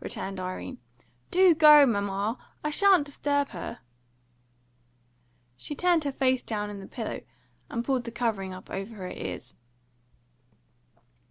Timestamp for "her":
3.56-3.78, 6.04-6.12, 8.96-9.08